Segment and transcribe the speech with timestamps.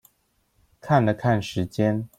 [0.79, 2.09] 看了看時間